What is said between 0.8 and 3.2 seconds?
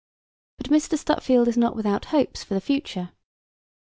Stutfield is not without hopes for the future.